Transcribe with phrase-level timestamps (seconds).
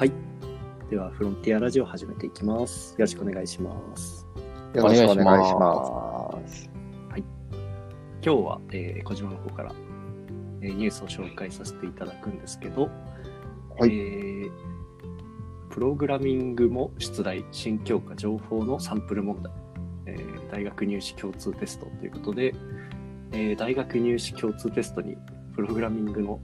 [0.00, 0.12] はい。
[0.88, 2.92] では、フロンティアラジオ始めていきます。
[2.92, 4.26] よろしくお願いします。
[4.72, 6.70] よろしくお願いします。
[7.14, 7.22] 今
[8.22, 9.74] 日は、えー小島の方から、
[10.62, 12.88] えーニュースを紹介させていただくんですけど、
[13.78, 14.50] はいえー
[15.68, 19.52] プログラミングも出題、新教科情報のサンプル問題、
[20.06, 22.54] えー大学入試共通テストということで、
[23.32, 25.18] えー大学入試共通テストに
[25.54, 26.40] プログラミングの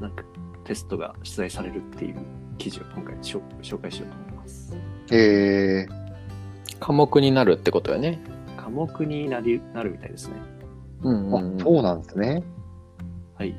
[0.00, 0.24] なんか
[0.72, 2.16] テストが出題されるっていう
[2.56, 4.74] 記事を今回しょ紹介しようと思います。
[5.10, 5.86] え
[6.80, 8.18] 科目になるってことよね。
[8.56, 10.36] 科目になりなるみたいですね。
[11.02, 12.42] うんー、あ、そうなんですね。
[13.34, 13.54] はい。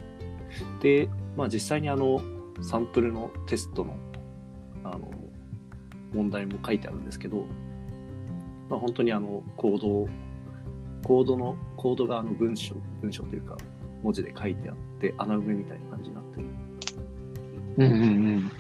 [0.82, 1.08] で、
[1.38, 2.20] まあ実際にあの、
[2.64, 3.96] サンプルのテストの、
[4.84, 5.12] あの、
[6.16, 7.46] 問題も書いてあるんですけど、
[8.72, 10.10] まあ本当にあの、コードを、
[11.04, 13.56] コードの、コードがあの文章、文章というか、
[14.02, 16.53] 文字で書いてあって、穴埋めみたいな感じになってる。
[17.78, 18.52] うんうんうん。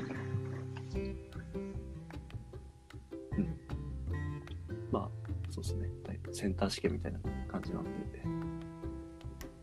[4.91, 5.09] まあ、
[5.49, 5.89] そうですね。
[6.31, 7.89] センター試験みたいな感じなんで、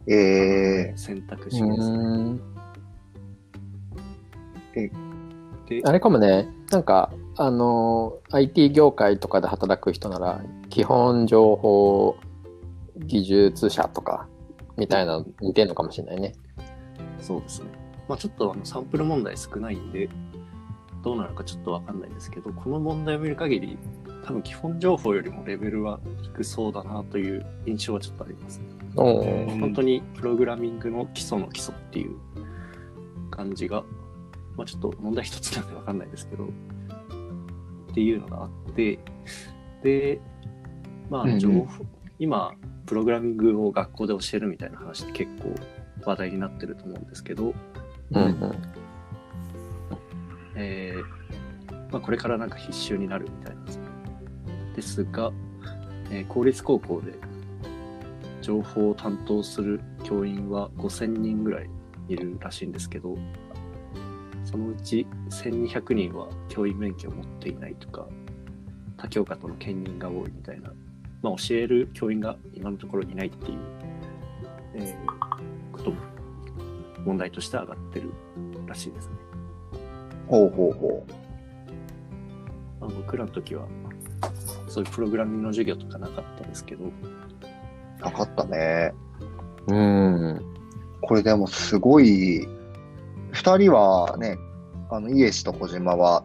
[0.06, 1.98] え選択う肢ですね。
[1.98, 2.41] ん
[5.69, 12.17] で、あれかもね、なんか、あの、IT 業界とかで働く人なら、基本情報
[12.97, 14.28] 技術者とか、
[14.77, 16.33] みたいなの似てるのかもしれないね。
[17.21, 17.80] そうですね。
[18.11, 20.08] まあちょっとあのサンプル問題少ないんで、
[21.05, 23.78] どうなるかちょっとわかんないんですけど、この問題を見る限り、
[24.25, 26.00] 多分基本情報よりもレベルは
[26.34, 28.64] 低そうだなという印象はちょっとありますね。
[28.97, 32.16] 本当にプログラミングの基礎の基礎っていう
[33.31, 33.84] 感じが、
[34.56, 38.98] まあちょっと問題一つなんでわかんないですけど、っていうのがあって、
[39.84, 40.20] で、
[41.08, 41.69] まあ情報、うんうん
[42.19, 42.53] 今、
[42.84, 45.55] プログラミングを学校で教えるみたいな話って結構
[46.05, 47.55] 話題になってると思うんですけど、
[48.12, 48.53] うん。
[50.56, 51.20] えー
[51.92, 53.81] まあ、これからなんか必修になるみたいなです
[54.76, 55.32] ですが、
[56.10, 57.15] えー公立高校で
[58.43, 61.70] 情報を担当する教員は5000人ぐらい
[62.09, 63.16] いるらしいんですけど、
[64.44, 68.09] そのうち1200人は教員免許を持っていないとか、
[68.97, 70.72] 他教科との兼任が多いみたいな、
[71.22, 73.59] まあ、教える教員が今のところいないっていう、
[74.75, 75.97] えーことも
[77.05, 78.11] 問題として上がってる
[78.66, 79.15] らしいですね。
[80.27, 81.06] ー、ほうほうほ
[82.81, 83.66] まあ、僕らの時は、
[84.69, 86.91] そういうプログラミングの授業とかなかったですけど、う。
[88.00, 88.93] なかったね。
[89.66, 90.41] うん。
[91.03, 92.49] これでもすごい、
[93.32, 94.38] 二人はね、
[94.91, 96.25] あの、イエシと小島は、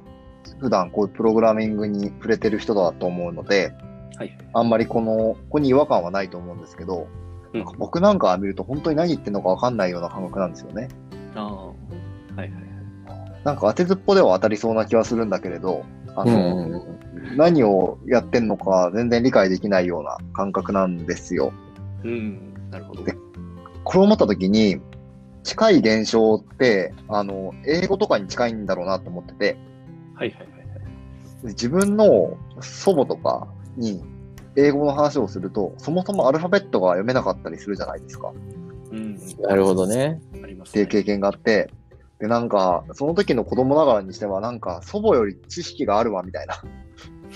[0.59, 3.73] 普段こういうプログラミングに触れてる人だと思うので、
[4.17, 4.37] はいはい。
[4.53, 7.07] あんまりこの、ここに違和感はないと思うんですけど、
[7.55, 10.89] うんなんか僕なんか見ると本当に何言ってんのかわかんないような感覚なんですよね。
[11.35, 12.51] ああ、はいはいはい。
[13.43, 15.85] なんか当てずっぽでは当たりそうな気はするんだけれど、
[16.15, 16.81] あうの、ん。
[17.37, 21.53] 何をやってんのか全然理解できないような感覚なんですよ。
[22.03, 23.03] うん、なるほど。
[23.03, 23.15] で
[23.83, 24.81] これを思った時に、
[25.43, 29.57] 近い現象って、あの、英語とかに近いんだろうなと思ってて、
[30.15, 31.43] はいはいはいはい。
[31.43, 34.03] で自分の祖母とかに
[34.57, 38.31] 英語の話をすると、そもそもアルファベットが読めなかったりするじゃないですか。
[38.91, 39.87] うん、なるほど。
[39.87, 40.21] ね。
[40.43, 40.83] ありますね。
[40.83, 41.71] っていう経験があって、
[42.19, 46.55] で、なんか、その時の子供ながらにしては、なんか、祖母より知識があるわ、みたいな。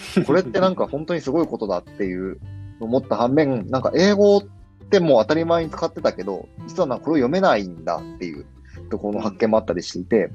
[0.25, 2.39] これってなんか本当にすごいことだっていう
[2.79, 4.41] 思った反面、なんか英語っ
[4.89, 8.45] てもう当たり前に使ってたけど、実はなんかこれを読めないんだっていう
[8.89, 10.31] ところの発見もあったりしていて、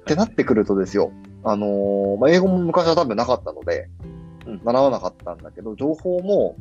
[0.00, 1.10] ってなってくるとですよ、
[1.42, 4.13] あのーまあ、英語も昔は多分なかったのでうん、
[4.62, 6.56] 習わなかったんだけど、情報も、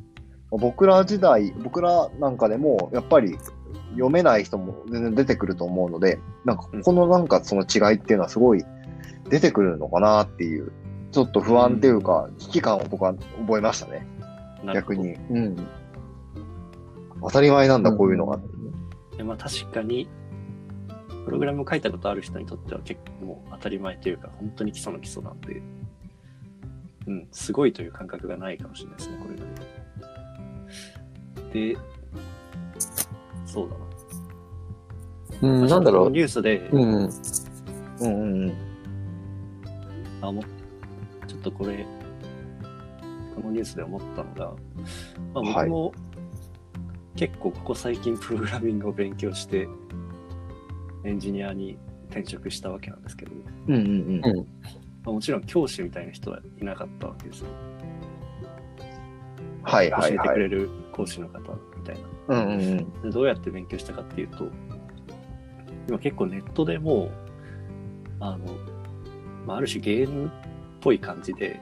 [0.52, 3.38] まあ僕ら時代、僕らなんかでも、やっぱり
[3.92, 8.64] 読めない人も全然出てくると思うので、なんかこのなんかその違いっていうのはすごい
[9.30, 10.72] 出てくるのかなっていう、
[11.12, 14.06] ちょっと不安っていうか、危機感を僕は覚えましたね、
[14.74, 15.14] 逆に。
[15.30, 15.56] うん。
[17.22, 18.40] 当たり前なんだ、こういうのが。
[19.18, 20.10] でまあ確かに、
[21.26, 25.62] プログラムを書いたことある人にとっては結構もう当たり前というか、本当に基礎の基礎なんで、
[27.08, 29.44] うん、すごいという感覚がないかもしれないですね、これが。
[31.54, 31.78] で、
[33.46, 33.84] そうだな。
[35.42, 36.12] うん、なんだろう。
[36.12, 36.84] ニュースで、うん。
[36.86, 37.10] うん
[38.00, 38.54] うんうん。
[40.22, 40.42] あも
[41.28, 41.86] ちょっとこれ、
[43.36, 44.54] このニュースで思ったのが、
[45.34, 45.94] まあ、はい僕も
[47.16, 49.68] 結構ここ最近プログラミングを勉強して、
[51.04, 51.78] エンジニアに
[52.10, 53.32] 転職したわけなんですけど、
[53.68, 54.48] うんうんうん。
[55.04, 57.48] まあ、もちろん教師みたいな人はいなかったわけですよ。
[59.64, 60.28] はい教えてはいはい。
[60.30, 61.96] くれる講師の方みたい
[62.28, 62.36] な。
[62.36, 63.02] うんうんうん。
[63.02, 64.48] でどうやって勉強したかっていうと、
[65.88, 67.12] 今結構ネットでもう、
[68.20, 68.46] あの、
[69.46, 70.30] まあ、ある種ゲームっ
[70.82, 71.60] ぽい感じで、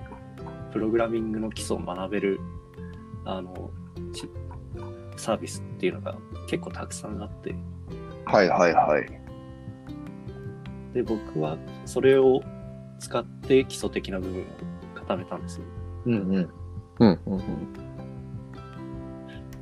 [0.72, 2.40] プログラミングの基礎を学べる、
[3.26, 3.72] あの、
[4.14, 4.30] ち
[5.18, 6.16] サービスっていうのが
[6.48, 7.56] 結構たくさんあって、
[8.26, 9.22] はいはいはい。
[10.94, 12.42] で、僕はそれを
[13.02, 14.46] 使って基礎的な部分を
[14.96, 15.66] 固めたんですよ。
[16.06, 16.50] うんうん。
[17.00, 17.42] うんうんうん。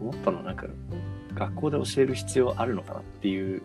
[0.01, 0.68] 思ったのはなんか、
[1.33, 3.62] 学校で教える必要あるのかなっていう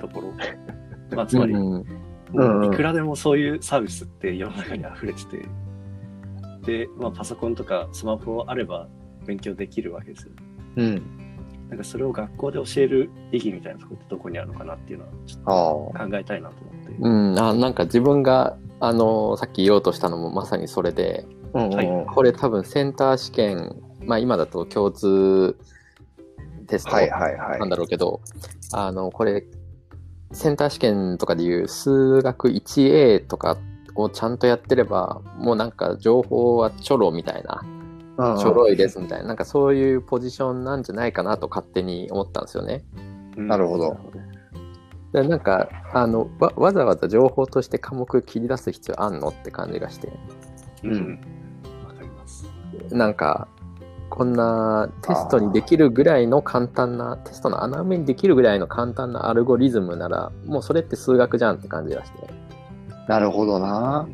[0.00, 0.32] ところ。
[1.16, 5.48] まあ、つまり、いくらでもそういうサービスって世の中に溢れてて、
[6.64, 8.88] で、まあ、パソコンとかスマホあれば
[9.26, 10.32] 勉強できるわけですよ。
[10.76, 11.02] うん。
[11.68, 15.44] なんかそれを学校で教える意義みたいなところってどこにあるのかなっていうのはちょっ。
[15.44, 15.50] と
[15.98, 16.75] 考えたいなと思って。
[17.00, 25.56] うん、あなんか自分があのさっき言おうとしたのもまさにそれでうんうんはいこれ多分センター試験まあ今だと共通
[26.66, 27.60] テストはいはいはい。
[27.60, 28.20] なんだろうけど、
[28.72, 29.44] あのこれ
[30.32, 33.56] センター試験とかでいう数学 1A とか
[33.94, 42.84] をちゃんとやってればもうなんか情報はちょろみたいなちょろいですみたいななんかそういうポジションなんじゃないかなと勝手に思ったんですよね。
[43.36, 43.96] うんなるほど。
[45.22, 50.12] でなんかあのわわざわざ情報として科目切り出す必要あんのって感じがしてう。
[50.84, 51.20] うんん
[51.86, 52.46] わかります。
[52.90, 53.48] なんか
[54.10, 62.18] こんなテストにできるぐらいの簡単なテストの穴埋めにできるぐらいの簡単なアルゴリズムならもうそれって数学じゃんって感じがして
[63.08, 64.06] なるほどな。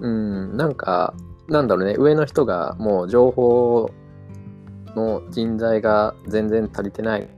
[0.00, 1.14] うんなんか
[1.48, 3.90] なんだろうね上の人がもう情報
[4.94, 7.28] の人材が全然足りてない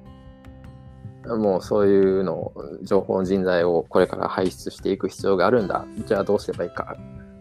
[1.26, 6.96] もうそういうのを情報の人材をこれから輩出していく必要があるんだじゃあどうすればいいか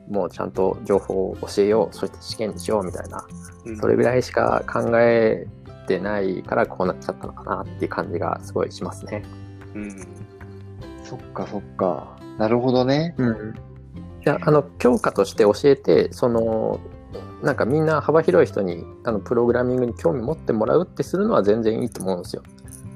[0.07, 3.25] もうちゃんと情報を教えようそして試験にしようみたいな
[3.65, 5.47] うんそれぐらいしか考え
[5.85, 9.23] てないからこうなっちゃったのかなっていう感じがすごいしますね。
[9.73, 9.91] うん。
[11.03, 12.17] そっかそっか。
[12.37, 13.15] なるほどね。
[13.17, 13.33] うん、い
[14.23, 16.79] やあの教科として教えてその
[17.43, 22.43] なんかみんな幅広い人にあのプログラミングに興味持ってもらうってするのは全然いいと思うんですよ。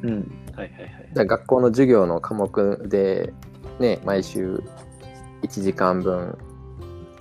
[0.04, 0.31] うん。
[0.56, 0.81] はいはい
[1.18, 1.28] はい。
[1.28, 3.34] 学校の授業の科目で、
[3.80, 4.62] ね、毎週
[5.42, 6.38] 1時間分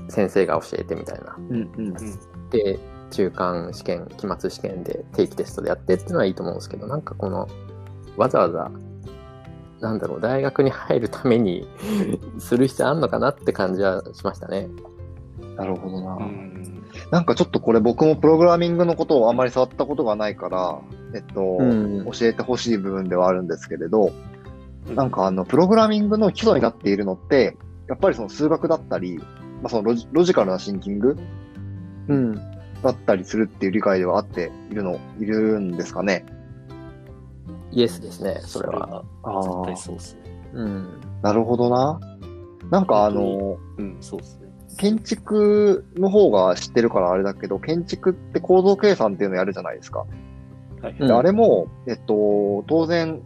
[0.08, 1.36] 先生が教えてみたいな。
[1.38, 1.86] うんうん。
[1.88, 2.50] うん。
[2.50, 2.78] で
[3.10, 7.48] 中間試験期末試験で定期テストでやってっていうのはいいと思うんですけどなんかこの
[8.16, 8.70] わざわざ
[9.80, 11.66] なんだろう大学に入るために
[12.38, 14.68] する必要あんのかなって感じはしましたね。
[15.56, 16.16] なるほどな。
[16.16, 16.84] うん。
[17.10, 20.80] なんかちょっとこれ僕もプログラミングのことをあんまり触ったことがないから、
[21.14, 24.12] えっと、うん教えてほしい部分ではあるんですけれど、
[24.94, 27.56] なんかあの、プログラミングの基礎になっているのって、
[27.88, 29.24] やっぱりその数学だったり、ま
[29.64, 31.16] あ、そのロジロジカルなシンキング
[32.08, 36.24] うん、だったりするっていう理解ではあっているの、いるんですかね？
[37.70, 39.04] イエスですねそれは。
[39.22, 40.20] あ絶対あ、そうですね。
[40.54, 40.88] うん
[41.22, 42.00] なるほどな。
[42.70, 44.48] なんかあの、うん、そうですね。
[44.78, 50.06] 建築の方が知ってるからあれだけど、建築って構造計算っていうのやるじゃないですか。
[50.82, 50.96] はい。
[51.12, 53.20] あれも、えっと、当然、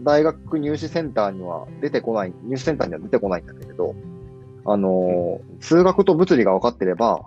[0.00, 3.94] 大学入試センターには出てこない、入試センターには出てこないんだけれど、
[4.64, 7.22] あの、数学と物理が分かってれば、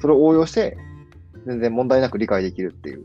[0.00, 0.76] それを応用して、
[1.46, 3.04] 全然問題なく理解できるっていう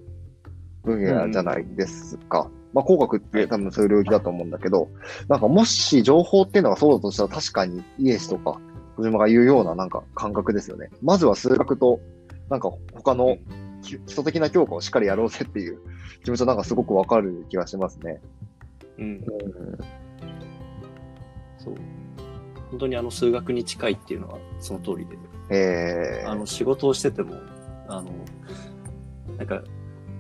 [0.84, 2.50] 分野じゃないですか。
[2.74, 4.90] まあ、工学って多分そういう領域だと思うんだけど、
[5.28, 8.60] なんかもし情報っていうのがそうだとしたら確かにイエスとか
[8.98, 10.90] 小島が言うようななんか感覚ですよね。
[11.02, 12.00] まずは数学と、
[12.50, 13.38] なんか他の
[13.84, 15.80] 基礎的な教科をしっかりやろうぜっていう
[16.24, 18.22] 気持ちはなんかすごくわかる気がしますね。
[18.98, 19.24] うん。
[21.58, 21.76] そう。
[22.72, 25.18] 本当にあの数学に近いっていうのはその通りで、
[25.50, 27.36] えあの仕事をしてても、
[27.88, 28.12] あの、
[29.38, 29.62] なんか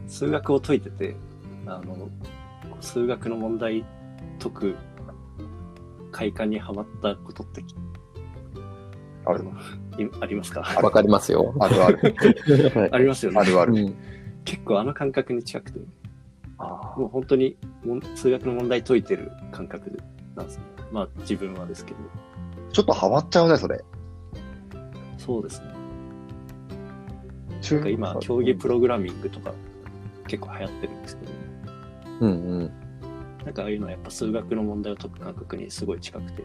[0.08, 1.15] 数学を解いてて、
[1.65, 2.10] あの、
[2.79, 3.84] 数学の問題
[4.39, 4.75] 解く
[6.12, 7.63] 快感にはまったことって
[9.25, 9.44] ある、
[9.98, 10.62] いありますか？
[10.82, 11.56] わかりますよ。
[11.60, 12.89] あるある。
[12.92, 13.39] ありますよね。
[13.39, 13.74] あるある。
[13.74, 13.96] うん
[14.46, 15.80] 結構あの感覚に近くて、
[16.58, 19.98] あもう本当にもん数学の問題解いてる感覚
[20.36, 20.63] なんですね。
[20.92, 21.98] まあ自分はですけど。
[22.74, 23.82] ちょっとハマっちゃうね、それ。
[25.18, 25.68] そうですね。
[27.62, 29.53] 中なんか今、競技プログラミングとか
[30.27, 31.32] 結構流行ってるんですけど、
[32.20, 32.72] うんうん
[33.46, 36.44] なんかああいうのはやっぱ数学の問題を解く感覚にすごい近くて、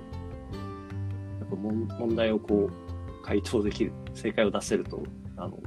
[1.51, 5.03] やっぱ問問題をこう回答できる、正解を出せると、
[5.37, 5.59] あの、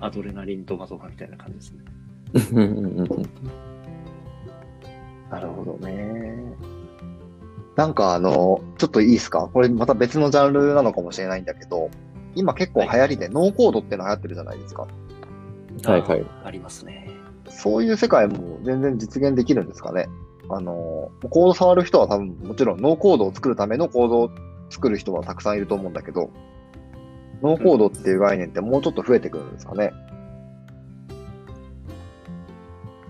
[0.00, 1.84] アドレナリンドバドバみたいな感じですね。
[2.52, 3.28] うんうんうん
[5.30, 6.54] なるほどね。
[7.74, 9.48] なんかあの、ちょっといいですか？
[9.52, 11.90] これまた別のジャンルなのかもしれないんだけど、
[12.36, 14.86] 今結構流行りでノーコードっての流行ってるじゃないですか。
[15.84, 17.10] はいはいありますね。
[17.48, 20.08] そういう世界も全然実現できるんですかね？
[20.50, 24.30] あの、コード触る人は多分もちろんノーコードを作るためのコード
[24.70, 26.30] 作る人はたくさんいると思うんだけど、
[27.42, 29.92] ノーコードっていう概念ってもうちょっと増えてくるんですかね。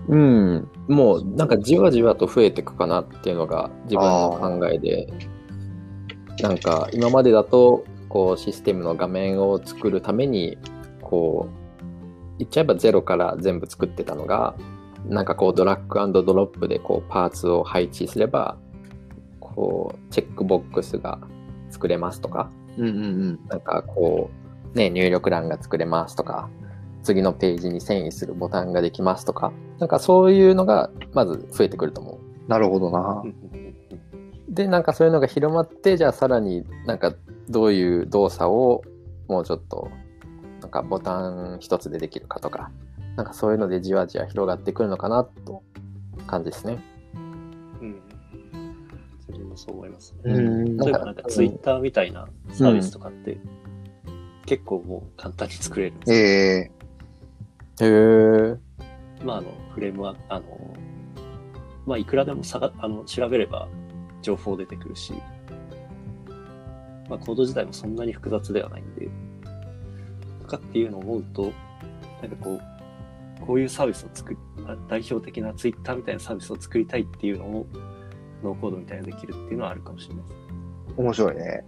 [0.07, 0.69] うん。
[0.87, 5.07] もうなんかじわじわと増えていくかなっていうのが自分の考えで、
[6.41, 10.57] なんか今までだとこうシステムの画面を作るために
[11.01, 14.55] こう言っちゃえばゼロから全部作ってたのが
[15.07, 18.57] なんかこうドラッグアンドドロップでこうパーツを配置すれば
[19.39, 21.19] こうチェックボックスが
[21.75, 23.39] 作れますとかうんうんうん。
[23.47, 24.29] なんかこ
[24.73, 26.49] う、ね、入力欄が作れますとか、
[27.03, 33.23] 次のページに遷移するボタンができますとか、なんかそういうのがまず増えてくると思なるほどな。
[34.49, 37.13] で、なんかそういうのが広まって、じゃあさらになんか
[37.49, 38.83] どういう動作を
[39.27, 39.89] もうちょっと、
[40.61, 42.71] なんかボタン一つでできるかとか、
[43.15, 45.63] なんかそういうのでじわじわ広がってくるのかなと
[46.27, 46.79] 感じですね。
[49.55, 50.39] もそう思いますうね。
[50.39, 50.77] ん。
[50.77, 53.37] 例えばなんかツイッターみたいなサービスとかって、
[54.45, 56.17] 結構もう簡単に作れるんですよ。
[56.17, 56.71] え
[57.81, 58.57] えへー。
[59.23, 60.45] まああの、フレームは、あの、
[61.85, 63.67] まあいくらでもさがあの調べれば
[64.21, 65.13] 情報出てくるし、
[67.09, 69.09] まあコード自体もそんなに複雑ではないんで、
[70.41, 71.51] とかっていうのを思うと、
[72.21, 72.61] なんかこう、
[73.45, 77.67] こういうサービスを作り、あ代表的なツイッターみたいなサービスを作りたいっていうのを、
[78.45, 80.35] ノーコードみたいなのできるっていうのはあるかもしれないです。
[80.97, 81.65] 面白いね。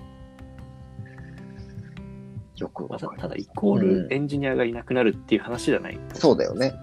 [2.55, 3.22] よくまあ、たわかる。
[3.24, 6.00] ただ、イコールエンジニアがいなくなるっていう話じゃない。
[6.13, 6.74] そうだよね。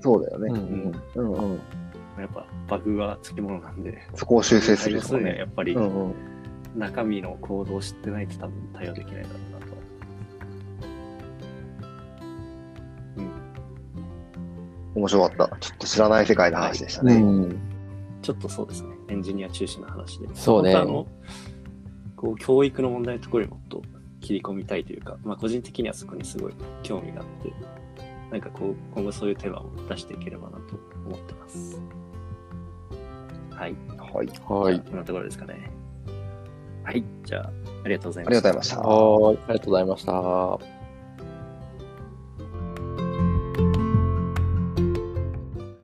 [0.00, 0.52] そうだよね。
[0.52, 1.60] うんうんうん。
[2.18, 5.38] やっぱバグはつきものなんで、そこを修正する対応するにはね。
[5.38, 6.14] やっぱりうんうん。
[6.76, 9.72] 中身のコードを知ってないと多分対応できないだろうなと。
[14.94, 15.56] 面白かった。
[15.58, 17.14] ちょっと知らない世界の話でしたね。
[17.14, 17.71] うん。
[18.22, 20.28] ちょっとそうですね、エンジニア中心の話で。
[20.34, 21.06] そうねあの、
[22.16, 23.82] こう、教育の問題のところにもっと
[24.20, 27.52] 切り込みたいというか、まあ個人的にはそこにすごい興味があって、
[28.30, 30.76] なんかこう、今後そういうテーマを出していければなと
[31.06, 31.80] 思ってます。
[33.50, 33.74] はい。
[33.98, 34.26] はい。
[34.48, 34.80] はい。
[34.80, 35.70] こんなところですかね。
[36.84, 37.04] はい。
[37.24, 37.52] じゃあ、
[37.84, 38.50] ありがとうございあました。
[38.50, 38.80] りがとうございました。
[38.80, 39.36] はい。
[39.36, 40.71] ありがとうございました。